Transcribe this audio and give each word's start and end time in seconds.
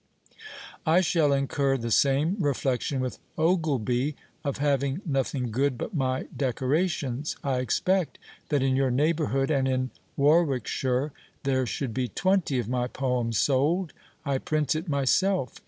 I 0.83 1.01
shall 1.01 1.31
incur 1.31 1.77
the 1.77 1.91
same 1.91 2.35
reflection 2.39 3.01
with 3.01 3.19
Ogilby, 3.37 4.15
of 4.43 4.57
having 4.57 5.01
nothing 5.05 5.51
good 5.51 5.77
but 5.77 5.93
my 5.93 6.23
decorations. 6.35 7.35
I 7.43 7.59
expect 7.59 8.17
that 8.49 8.63
in 8.63 8.75
your 8.75 8.89
neighbourhood 8.89 9.51
and 9.51 9.67
in 9.67 9.91
Warwickshire 10.17 11.11
there 11.43 11.67
should 11.67 11.93
be 11.93 12.07
twenty 12.07 12.57
of 12.57 12.67
my 12.67 12.87
poems 12.87 13.37
sold. 13.39 13.93
I 14.25 14.39
print 14.39 14.73
it 14.75 14.89
myself. 14.89 15.59